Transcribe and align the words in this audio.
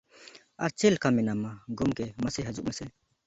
ᱟᱨ 0.67 0.71
ᱪᱮᱞᱠᱟ 0.81 1.07
ᱢᱮᱱᱟᱢᱟ, 1.17 1.49
ᱜᱚᱢᱠᱮ 1.81 2.05
ᱢᱟᱥᱮ 2.23 2.41
ᱦᱟᱹᱡᱩᱜ 2.47 2.65
ᱢᱮᱥᱮ᱾ 2.67 2.85